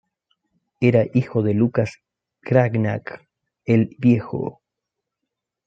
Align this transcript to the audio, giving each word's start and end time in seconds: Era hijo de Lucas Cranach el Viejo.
Era 0.79 1.05
hijo 1.13 1.43
de 1.43 1.53
Lucas 1.53 1.99
Cranach 2.41 3.21
el 3.65 3.95
Viejo. 3.99 4.63